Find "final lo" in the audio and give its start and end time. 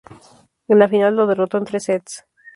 0.89-1.27